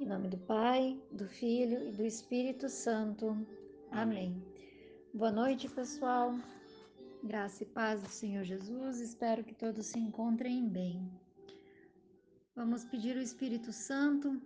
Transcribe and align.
Em 0.00 0.06
nome 0.06 0.28
do 0.28 0.38
Pai, 0.38 0.98
do 1.12 1.28
Filho 1.28 1.86
e 1.86 1.92
do 1.92 2.02
Espírito 2.02 2.70
Santo. 2.70 3.36
Amém. 3.90 4.42
Boa 5.12 5.30
noite, 5.30 5.68
pessoal. 5.68 6.34
Graça 7.22 7.64
e 7.64 7.66
paz 7.66 8.00
do 8.00 8.08
Senhor 8.08 8.42
Jesus. 8.42 8.98
Espero 8.98 9.44
que 9.44 9.54
todos 9.54 9.84
se 9.84 9.98
encontrem 9.98 10.66
bem. 10.66 11.06
Vamos 12.56 12.82
pedir 12.82 13.14
o 13.14 13.20
Espírito 13.20 13.74
Santo. 13.74 14.40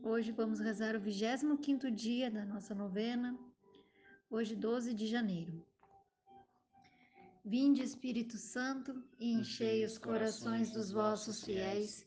Hoje 0.00 0.30
vamos 0.30 0.60
rezar 0.60 0.94
o 0.94 1.00
25º 1.00 1.90
dia 1.90 2.30
da 2.30 2.44
nossa 2.44 2.72
novena. 2.72 3.36
Hoje, 4.30 4.54
12 4.54 4.94
de 4.94 5.08
janeiro. 5.08 5.60
Vinde, 7.44 7.82
Espírito 7.82 8.36
Santo, 8.36 9.02
e 9.18 9.32
enchei 9.32 9.84
os 9.84 9.98
corações 9.98 10.70
dos 10.70 10.92
vossos 10.92 11.42
fiéis 11.42 12.06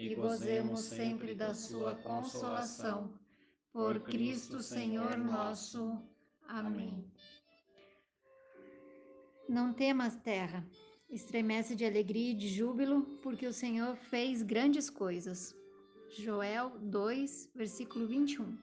e 0.00 0.14
gozemos 0.14 0.80
sempre 0.80 1.34
da 1.34 1.52
sua 1.52 1.94
consolação. 1.94 3.12
Por 3.70 4.00
Cristo 4.00 4.62
Senhor 4.62 5.18
nosso. 5.18 6.02
Amém. 6.48 7.04
Não 9.48 9.72
temas, 9.72 10.16
terra, 10.16 10.66
estremece 11.10 11.76
de 11.76 11.84
alegria 11.84 12.30
e 12.30 12.34
de 12.34 12.48
júbilo, 12.48 13.02
porque 13.22 13.46
o 13.46 13.52
Senhor 13.52 13.94
fez 13.96 14.42
grandes 14.42 14.88
coisas. 14.88 15.54
Joel 16.16 16.70
2, 16.80 17.50
versículo 17.54 18.06
21. 18.06 18.58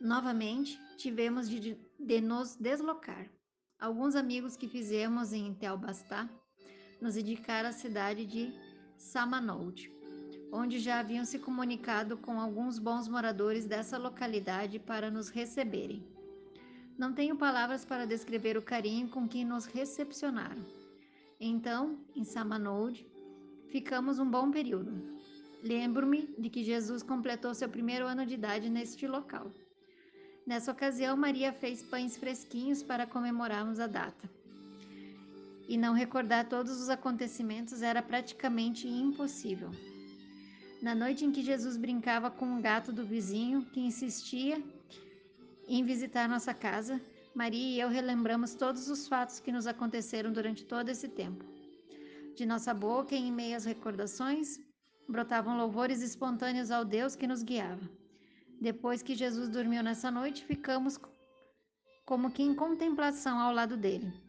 Novamente, 0.00 0.80
tivemos 0.96 1.48
de, 1.48 1.76
de 1.98 2.20
nos 2.20 2.56
deslocar. 2.56 3.30
Alguns 3.78 4.14
amigos 4.16 4.56
que 4.56 4.66
fizemos 4.66 5.32
em 5.32 5.54
Telbastá 5.54 6.28
nos 7.00 7.16
indicaram 7.16 7.68
a 7.68 7.72
cidade 7.72 8.24
de 8.24 8.52
Samanold, 8.98 9.90
onde 10.52 10.80
já 10.80 10.98
haviam 10.98 11.24
se 11.24 11.38
comunicado 11.38 12.18
com 12.18 12.40
alguns 12.40 12.78
bons 12.78 13.06
moradores 13.06 13.64
dessa 13.64 13.96
localidade 13.96 14.78
para 14.78 15.10
nos 15.10 15.28
receberem. 15.28 16.04
Não 16.98 17.12
tenho 17.12 17.36
palavras 17.36 17.84
para 17.84 18.06
descrever 18.06 18.56
o 18.58 18.62
carinho 18.62 19.08
com 19.08 19.28
que 19.28 19.44
nos 19.44 19.66
recepcionaram. 19.66 20.64
Então, 21.40 22.00
em 22.14 22.24
Samanold, 22.24 23.06
ficamos 23.68 24.18
um 24.18 24.28
bom 24.28 24.50
período. 24.50 25.16
Lembro-me 25.62 26.34
de 26.36 26.50
que 26.50 26.64
Jesus 26.64 27.02
completou 27.02 27.54
seu 27.54 27.68
primeiro 27.68 28.04
ano 28.04 28.26
de 28.26 28.34
idade 28.34 28.68
neste 28.68 29.06
local. 29.06 29.52
Nessa 30.44 30.72
ocasião, 30.72 31.16
Maria 31.16 31.52
fez 31.52 31.82
pães 31.82 32.16
fresquinhos 32.16 32.82
para 32.82 33.06
comemorarmos 33.06 33.78
a 33.78 33.86
data 33.86 34.37
e 35.68 35.76
não 35.76 35.92
recordar 35.92 36.48
todos 36.48 36.80
os 36.80 36.88
acontecimentos 36.88 37.82
era 37.82 38.02
praticamente 38.02 38.88
impossível. 38.88 39.70
Na 40.80 40.94
noite 40.94 41.24
em 41.24 41.30
que 41.30 41.42
Jesus 41.42 41.76
brincava 41.76 42.30
com 42.30 42.46
um 42.46 42.62
gato 42.62 42.90
do 42.90 43.04
vizinho 43.04 43.66
que 43.66 43.80
insistia 43.80 44.62
em 45.68 45.84
visitar 45.84 46.26
nossa 46.26 46.54
casa, 46.54 47.00
Maria 47.34 47.68
e 47.68 47.80
eu 47.80 47.88
relembramos 47.88 48.54
todos 48.54 48.88
os 48.88 49.06
fatos 49.06 49.38
que 49.40 49.52
nos 49.52 49.66
aconteceram 49.66 50.32
durante 50.32 50.64
todo 50.64 50.88
esse 50.88 51.06
tempo. 51.06 51.44
De 52.34 52.46
nossa 52.46 52.72
boca, 52.72 53.14
em 53.14 53.30
meio 53.30 53.56
às 53.56 53.66
recordações, 53.66 54.58
brotavam 55.06 55.58
louvores 55.58 56.00
espontâneos 56.00 56.70
ao 56.70 56.84
Deus 56.84 57.14
que 57.14 57.26
nos 57.26 57.42
guiava. 57.42 57.88
Depois 58.60 59.02
que 59.02 59.14
Jesus 59.14 59.48
dormiu 59.48 59.82
nessa 59.82 60.10
noite, 60.10 60.44
ficamos 60.44 60.98
como 62.06 62.30
que 62.30 62.42
em 62.42 62.54
contemplação 62.54 63.38
ao 63.38 63.52
lado 63.52 63.76
dele. 63.76 64.27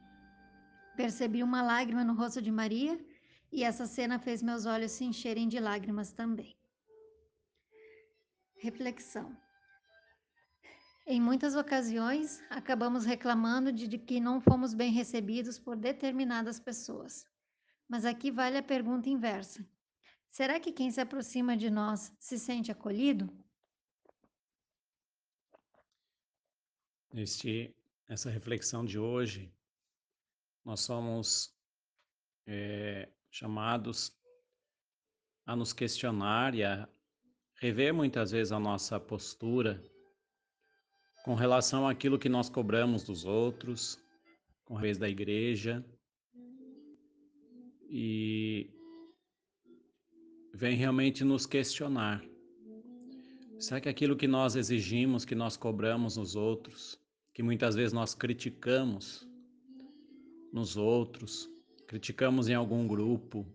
Percebi 1.00 1.42
uma 1.42 1.62
lágrima 1.62 2.04
no 2.04 2.14
rosto 2.14 2.42
de 2.42 2.52
Maria 2.52 3.00
e 3.50 3.64
essa 3.64 3.86
cena 3.86 4.20
fez 4.20 4.44
meus 4.44 4.66
olhos 4.66 4.92
se 4.92 5.06
encherem 5.06 5.48
de 5.48 5.58
lágrimas 5.58 6.12
também. 6.12 6.54
Reflexão. 8.58 9.34
Em 11.08 11.22
muitas 11.22 11.56
ocasiões, 11.56 12.42
acabamos 12.50 13.06
reclamando 13.06 13.72
de, 13.72 13.98
que 13.98 14.20
não 14.20 14.42
fomos 14.42 14.74
bem 14.74 14.92
recebidos 14.92 15.58
por 15.58 15.78
determinadas 15.78 16.60
pessoas. 16.60 17.26
Mas 17.88 18.04
aqui 18.04 18.30
vale 18.30 18.58
a 18.58 18.62
pergunta 18.62 19.08
inversa: 19.08 19.66
será 20.30 20.60
que 20.60 20.74
quem 20.74 20.92
se 20.92 21.00
aproxima 21.00 21.56
de 21.56 21.70
nós 21.70 22.12
se 22.20 22.38
sente 22.38 22.74
acolhido? 22.74 23.34
Neste, 27.14 27.74
essa 28.06 28.30
reflexão 28.30 28.84
de 28.84 29.00
hoje, 29.00 29.50
nós 30.64 30.82
somos 30.82 31.54
é, 32.48 33.10
chamados 33.32 34.12
a 35.46 35.56
nos 35.56 35.74
questionar 35.74 36.54
e 36.56 36.64
a 36.64 36.88
rever 37.60 37.94
muitas 37.94 38.32
vezes 38.32 38.52
a 38.52 38.60
nossa 38.60 39.00
postura 39.00 39.84
com 41.24 41.36
relação 41.36 41.88
àquilo 41.88 42.18
que 42.18 42.30
nós 42.30 42.50
cobramos 42.50 43.04
dos 43.04 43.26
outros, 43.26 44.00
com 44.66 44.78
a 44.78 44.82
vez 44.82 44.98
da 44.98 45.10
igreja, 45.10 45.86
e 47.90 48.70
vem 50.54 50.76
realmente 50.76 51.24
nos 51.24 51.46
questionar. 51.46 52.24
Será 53.60 53.82
que 53.82 53.90
aquilo 53.90 54.16
que 54.16 54.28
nós 54.28 54.56
exigimos, 54.56 55.26
que 55.26 55.36
nós 55.36 55.58
cobramos 55.58 56.16
nos 56.16 56.36
outros, 56.36 57.00
que 57.34 57.44
muitas 57.44 57.76
vezes 57.76 57.92
nós 57.92 58.16
criticamos, 58.16 59.29
nos 60.52 60.78
outros, 60.78 61.50
criticamos 61.88 62.50
em 62.50 62.54
algum 62.54 62.88
grupo? 62.88 63.46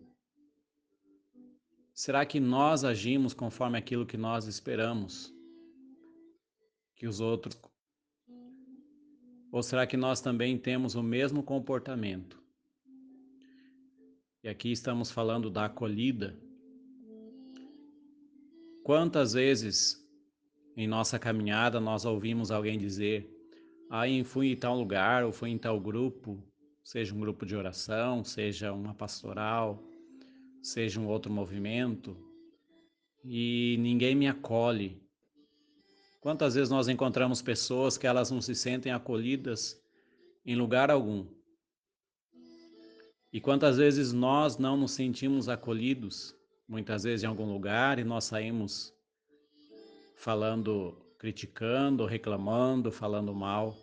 Será 1.92 2.26
que 2.26 2.40
nós 2.40 2.84
agimos 2.84 3.32
conforme 3.32 3.78
aquilo 3.78 4.06
que 4.06 4.16
nós 4.16 4.46
esperamos 4.46 5.32
que 6.96 7.06
os 7.06 7.20
outros? 7.20 7.56
Ou 9.52 9.62
será 9.62 9.86
que 9.86 9.96
nós 9.96 10.20
também 10.20 10.58
temos 10.58 10.94
o 10.96 11.02
mesmo 11.02 11.42
comportamento? 11.42 12.42
E 14.42 14.48
aqui 14.48 14.72
estamos 14.72 15.10
falando 15.10 15.48
da 15.48 15.66
acolhida. 15.66 16.36
Quantas 18.82 19.32
vezes 19.32 20.04
em 20.76 20.86
nossa 20.88 21.18
caminhada 21.18 21.80
nós 21.80 22.04
ouvimos 22.04 22.50
alguém 22.50 22.76
dizer: 22.76 23.30
Ah, 23.88 24.02
fui 24.24 24.48
em 24.48 24.56
tal 24.56 24.76
lugar 24.76 25.24
ou 25.24 25.32
fui 25.32 25.50
em 25.50 25.56
tal 25.56 25.80
grupo 25.80 26.42
seja 26.84 27.14
um 27.14 27.18
grupo 27.18 27.46
de 27.46 27.56
oração, 27.56 28.22
seja 28.22 28.72
uma 28.72 28.94
pastoral, 28.94 29.82
seja 30.62 31.00
um 31.00 31.08
outro 31.08 31.32
movimento, 31.32 32.16
e 33.24 33.76
ninguém 33.80 34.14
me 34.14 34.28
acolhe. 34.28 35.02
Quantas 36.20 36.54
vezes 36.54 36.70
nós 36.70 36.86
encontramos 36.86 37.40
pessoas 37.40 37.96
que 37.96 38.06
elas 38.06 38.30
não 38.30 38.40
se 38.40 38.54
sentem 38.54 38.92
acolhidas 38.92 39.82
em 40.44 40.54
lugar 40.54 40.90
algum? 40.90 41.26
E 43.32 43.40
quantas 43.40 43.78
vezes 43.78 44.12
nós 44.12 44.58
não 44.58 44.76
nos 44.76 44.92
sentimos 44.92 45.48
acolhidos, 45.48 46.36
muitas 46.68 47.02
vezes 47.02 47.24
em 47.24 47.26
algum 47.26 47.50
lugar, 47.50 47.98
e 47.98 48.04
nós 48.04 48.24
saímos 48.24 48.94
falando, 50.16 50.96
criticando, 51.18 52.06
reclamando, 52.06 52.92
falando 52.92 53.34
mal. 53.34 53.76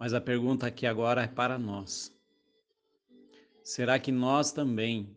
Mas 0.00 0.14
a 0.14 0.20
pergunta 0.20 0.66
aqui 0.66 0.86
agora 0.86 1.24
é 1.24 1.26
para 1.26 1.58
nós. 1.58 2.10
Será 3.62 3.98
que 3.98 4.10
nós 4.10 4.50
também 4.50 5.14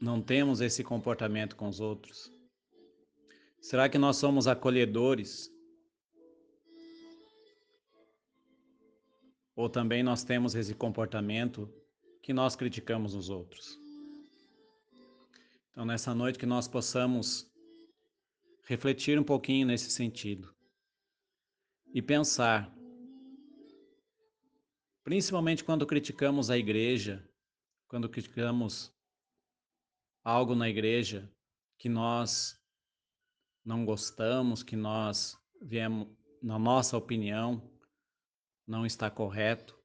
não 0.00 0.22
temos 0.22 0.60
esse 0.60 0.84
comportamento 0.84 1.56
com 1.56 1.66
os 1.66 1.80
outros? 1.80 2.32
Será 3.60 3.88
que 3.88 3.98
nós 3.98 4.16
somos 4.16 4.46
acolhedores? 4.46 5.50
Ou 9.56 9.68
também 9.68 10.04
nós 10.04 10.22
temos 10.22 10.54
esse 10.54 10.72
comportamento 10.72 11.68
que 12.22 12.32
nós 12.32 12.54
criticamos 12.54 13.12
os 13.12 13.28
outros? 13.28 13.76
Então, 15.72 15.84
nessa 15.84 16.14
noite, 16.14 16.38
que 16.38 16.46
nós 16.46 16.68
possamos 16.68 17.44
refletir 18.62 19.18
um 19.18 19.24
pouquinho 19.24 19.66
nesse 19.66 19.90
sentido 19.90 20.54
e 21.92 22.00
pensar 22.00 22.72
Principalmente 25.02 25.64
quando 25.64 25.86
criticamos 25.86 26.50
a 26.50 26.58
igreja, 26.58 27.26
quando 27.88 28.08
criticamos 28.08 28.92
algo 30.22 30.54
na 30.54 30.68
igreja 30.68 31.30
que 31.78 31.88
nós 31.88 32.60
não 33.64 33.84
gostamos, 33.84 34.62
que 34.62 34.76
nós 34.76 35.38
viemos, 35.60 36.08
na 36.42 36.58
nossa 36.58 36.96
opinião, 36.96 37.62
não 38.66 38.84
está 38.84 39.10
correto. 39.10 39.78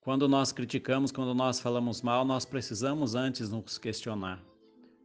Quando 0.00 0.28
nós 0.28 0.50
criticamos, 0.50 1.12
quando 1.12 1.32
nós 1.34 1.60
falamos 1.60 2.02
mal, 2.02 2.24
nós 2.24 2.44
precisamos 2.44 3.14
antes 3.14 3.48
nos 3.48 3.78
questionar. 3.78 4.44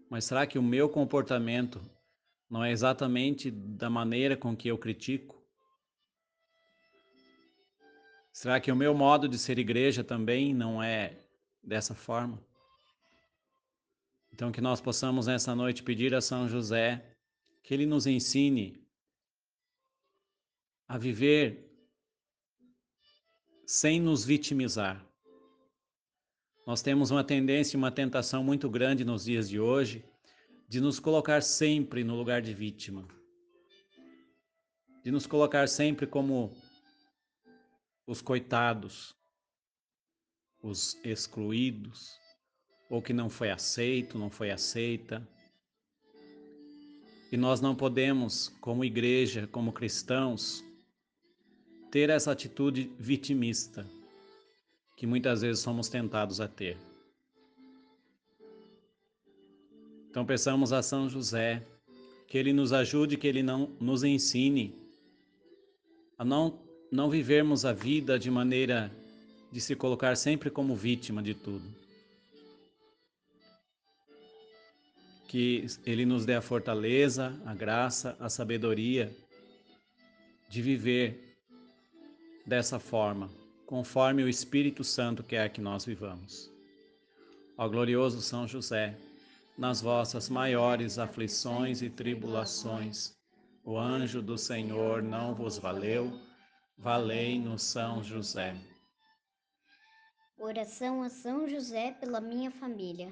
Mas 0.09 0.25
será 0.25 0.47
que 0.47 0.57
o 0.57 0.63
meu 0.63 0.89
comportamento 0.89 1.79
não 2.49 2.63
é 2.63 2.71
exatamente 2.71 3.51
da 3.51 3.89
maneira 3.89 4.35
com 4.35 4.57
que 4.57 4.67
eu 4.67 4.77
critico? 4.77 5.36
Será 8.37 8.59
que 8.59 8.71
o 8.71 8.75
meu 8.75 8.93
modo 8.93 9.27
de 9.27 9.35
ser 9.35 9.57
igreja 9.57 10.03
também 10.03 10.53
não 10.53 10.81
é 10.81 11.17
dessa 11.63 11.95
forma? 11.95 12.39
Então, 14.31 14.51
que 14.51 14.61
nós 14.61 14.79
possamos 14.79 15.25
nessa 15.25 15.55
noite 15.55 15.81
pedir 15.81 16.13
a 16.13 16.21
São 16.21 16.47
José 16.47 17.03
que 17.63 17.73
ele 17.73 17.87
nos 17.87 18.05
ensine 18.05 18.79
a 20.87 20.99
viver 20.99 21.67
sem 23.65 23.99
nos 23.99 24.23
vitimizar. 24.23 25.03
Nós 26.67 26.83
temos 26.83 27.09
uma 27.09 27.23
tendência, 27.23 27.75
uma 27.75 27.91
tentação 27.91 28.43
muito 28.43 28.69
grande 28.69 29.03
nos 29.03 29.25
dias 29.25 29.49
de 29.49 29.59
hoje 29.59 30.05
de 30.69 30.79
nos 30.79 30.99
colocar 30.99 31.41
sempre 31.41 32.03
no 32.03 32.15
lugar 32.15 32.43
de 32.43 32.53
vítima, 32.53 33.07
de 35.03 35.09
nos 35.09 35.25
colocar 35.25 35.67
sempre 35.67 36.05
como 36.05 36.55
os 38.07 38.21
coitados, 38.21 39.13
os 40.63 40.97
excluídos, 41.03 42.17
ou 42.89 43.01
que 43.01 43.11
não 43.11 43.29
foi 43.29 43.51
aceito, 43.51 44.17
não 44.17 44.29
foi 44.29 44.49
aceita. 44.49 45.27
E 47.29 47.35
nós 47.35 47.59
não 47.59 47.75
podemos, 47.75 48.47
como 48.61 48.85
igreja, 48.85 49.45
como 49.47 49.73
cristãos, 49.73 50.63
ter 51.91 52.09
essa 52.09 52.31
atitude 52.31 52.89
vitimista 52.97 53.85
que 54.95 55.05
muitas 55.05 55.41
vezes 55.41 55.61
somos 55.61 55.89
tentados 55.89 56.39
a 56.39 56.47
ter. 56.47 56.77
Então 60.09 60.25
peçamos 60.25 60.71
a 60.71 60.81
São 60.81 61.09
José 61.09 61.67
que 62.27 62.37
ele 62.37 62.53
nos 62.53 62.71
ajude, 62.71 63.17
que 63.17 63.27
ele 63.27 63.43
não 63.43 63.67
nos 63.79 64.03
ensine 64.03 64.75
a 66.17 66.25
não 66.25 66.66
não 66.91 67.09
vivermos 67.09 67.65
a 67.65 67.73
vida 67.73 68.17
de 68.17 68.31
maneira 68.31 68.91
de 69.51 69.59
se 69.59 69.75
colocar 69.75 70.15
sempre 70.15 70.49
como 70.49 70.75
vítima 70.75 71.21
de 71.21 71.33
tudo. 71.33 71.65
Que 75.27 75.65
Ele 75.85 76.05
nos 76.05 76.25
dê 76.25 76.35
a 76.35 76.41
fortaleza, 76.41 77.37
a 77.45 77.53
graça, 77.53 78.15
a 78.19 78.29
sabedoria 78.29 79.13
de 80.49 80.61
viver 80.61 81.37
dessa 82.45 82.79
forma, 82.79 83.29
conforme 83.65 84.23
o 84.23 84.29
Espírito 84.29 84.83
Santo 84.83 85.21
quer 85.23 85.49
que 85.49 85.59
nós 85.59 85.83
vivamos. 85.83 86.49
Ó 87.57 87.67
glorioso 87.67 88.21
São 88.21 88.47
José, 88.47 88.97
nas 89.57 89.81
vossas 89.81 90.29
maiores 90.29 90.97
aflições 90.97 91.81
e 91.81 91.89
tribulações, 91.89 93.13
o 93.65 93.77
anjo 93.77 94.21
do 94.21 94.37
Senhor 94.37 95.03
não 95.03 95.33
vos 95.35 95.57
valeu 95.57 96.26
Valei-nos 96.79 97.63
São 97.63 98.03
José. 98.03 98.55
Oração 100.37 101.01
a 101.01 101.09
São 101.09 101.49
José 101.49 101.93
pela 101.93 102.21
minha 102.21 102.51
família. 102.51 103.11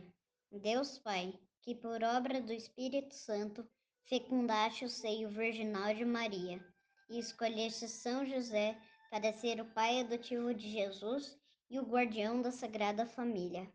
Deus 0.51 0.99
Pai, 0.99 1.33
que 1.63 1.73
por 1.73 2.03
obra 2.03 2.39
do 2.39 2.53
Espírito 2.53 3.15
Santo 3.15 3.67
fecundaste 4.03 4.85
o 4.85 4.89
seio 4.89 5.29
virginal 5.29 5.95
de 5.95 6.05
Maria 6.05 6.63
e 7.09 7.17
escolheste 7.17 7.87
São 7.87 8.23
José 8.23 8.79
para 9.09 9.33
ser 9.33 9.59
o 9.59 9.73
pai 9.73 10.01
adotivo 10.01 10.53
de 10.53 10.69
Jesus 10.69 11.35
e 11.67 11.79
o 11.79 11.85
guardião 11.85 12.43
da 12.43 12.51
Sagrada 12.51 13.07
Família. 13.07 13.67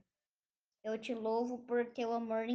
Eu 0.85 0.97
te 0.97 1.13
louvo 1.13 1.59
por 1.67 1.85
teu 1.87 2.13
amor 2.13 2.47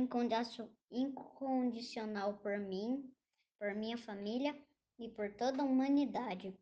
incondicional 0.89 2.37
por 2.37 2.57
mim, 2.59 3.13
por 3.59 3.75
minha 3.75 3.97
família 3.97 4.57
e 4.97 5.09
por 5.09 5.35
toda 5.35 5.61
a 5.61 5.65
humanidade. 5.65 6.57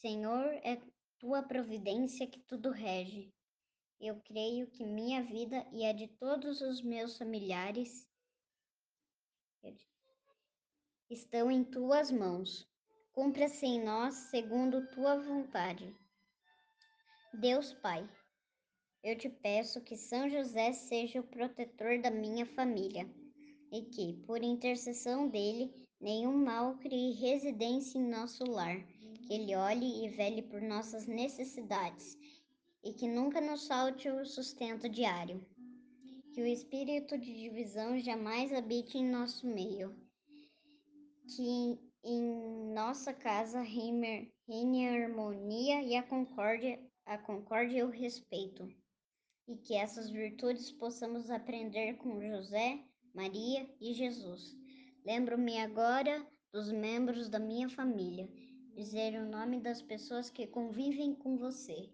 Senhor, 0.00 0.52
é 0.62 0.78
tua 1.18 1.42
providência 1.42 2.26
que 2.26 2.38
tudo 2.40 2.70
rege. 2.70 3.32
Eu 3.98 4.20
creio 4.20 4.70
que 4.70 4.84
minha 4.84 5.22
vida 5.22 5.66
e 5.72 5.86
a 5.86 5.92
de 5.92 6.06
todos 6.06 6.60
os 6.60 6.82
meus 6.82 7.16
familiares 7.16 8.06
estão 11.08 11.50
em 11.50 11.64
tuas 11.64 12.10
mãos. 12.10 12.68
Cumpra-se 13.10 13.64
em 13.64 13.82
nós 13.82 14.14
segundo 14.30 14.86
tua 14.90 15.16
vontade. 15.18 15.96
Deus 17.32 17.72
Pai, 17.72 18.06
eu 19.02 19.16
te 19.16 19.30
peço 19.30 19.80
que 19.80 19.96
São 19.96 20.28
José 20.28 20.74
seja 20.74 21.20
o 21.20 21.26
protetor 21.26 22.02
da 22.02 22.10
minha 22.10 22.44
família 22.44 23.10
e 23.72 23.80
que, 23.86 24.22
por 24.26 24.42
intercessão 24.42 25.26
dele, 25.26 25.72
nenhum 25.98 26.36
mal 26.36 26.76
crie 26.76 27.12
residência 27.12 27.98
em 27.98 28.06
nosso 28.06 28.44
lar 28.44 28.95
que 29.26 29.34
Ele 29.34 29.56
olhe 29.56 30.04
e 30.04 30.08
vele 30.08 30.42
por 30.42 30.62
nossas 30.62 31.06
necessidades 31.06 32.16
e 32.82 32.92
que 32.92 33.08
nunca 33.08 33.40
nos 33.40 33.66
falte 33.66 34.08
o 34.08 34.24
sustento 34.24 34.88
diário. 34.88 35.44
Que 36.32 36.40
o 36.42 36.46
espírito 36.46 37.18
de 37.18 37.34
divisão 37.34 37.98
jamais 37.98 38.52
habite 38.52 38.96
em 38.96 39.04
nosso 39.04 39.46
meio. 39.46 39.96
Que 41.34 41.76
em 42.04 42.72
nossa 42.72 43.12
casa 43.12 43.60
reine, 43.62 44.32
reine 44.46 44.86
a 44.86 44.92
harmonia 44.92 45.82
e 45.82 45.96
a 45.96 46.02
concórdia, 46.04 46.78
a 47.04 47.18
concórdia 47.18 47.78
e 47.78 47.82
o 47.82 47.90
respeito. 47.90 48.68
E 49.48 49.56
que 49.56 49.74
essas 49.74 50.08
virtudes 50.08 50.70
possamos 50.70 51.30
aprender 51.30 51.94
com 51.94 52.20
José, 52.20 52.78
Maria 53.12 53.68
e 53.80 53.92
Jesus. 53.92 54.54
Lembro-me 55.04 55.58
agora 55.58 56.24
dos 56.52 56.70
membros 56.70 57.28
da 57.28 57.40
minha 57.40 57.68
família 57.68 58.28
dizer 58.76 59.18
o 59.18 59.24
nome 59.24 59.58
das 59.58 59.80
pessoas 59.80 60.28
que 60.28 60.46
convivem 60.46 61.14
com 61.14 61.38
você. 61.38 61.88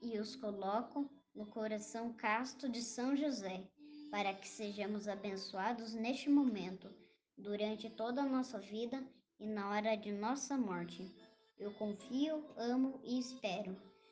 E 0.00 0.18
os 0.18 0.34
coloco 0.36 1.08
no 1.34 1.44
coração 1.46 2.14
casto 2.14 2.66
de 2.66 2.82
São 2.82 3.14
José, 3.14 3.62
para 4.10 4.32
que 4.32 4.48
sejamos 4.48 5.06
abençoados 5.06 5.92
neste 5.92 6.30
momento, 6.30 6.90
durante 7.36 7.90
toda 7.90 8.22
a 8.22 8.26
nossa 8.26 8.58
vida 8.58 9.06
e 9.38 9.46
na 9.46 9.68
hora 9.68 9.96
de 9.96 10.12
nossa 10.12 10.56
morte. 10.56 11.14
Eu 11.58 11.72
confio, 11.74 12.42
amo 12.56 12.98
e 13.04 13.18
espero 13.18 13.91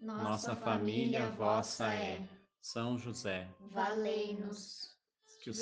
nossa 0.00 0.56
família 0.56 1.30
vossa 1.30 1.92
é. 1.92 2.26
São 2.60 2.98
José, 2.98 3.48
Valei-nos. 3.70 4.96
que 5.42 5.50
o, 5.50 5.54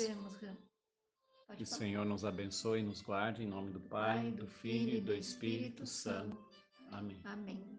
que 1.55 1.63
o. 1.63 1.65
Senhor 1.65 2.05
nos 2.05 2.25
abençoe 2.25 2.81
e 2.81 2.83
nos 2.83 3.01
guarde 3.01 3.43
em 3.43 3.47
nome 3.47 3.71
do 3.71 3.79
Pai, 3.79 4.31
do 4.31 4.47
Filho 4.47 4.97
e 4.97 5.01
do 5.01 5.13
Espírito 5.13 5.85
Santo. 5.85 6.37
Amém. 6.91 7.21
Amém. 7.23 7.78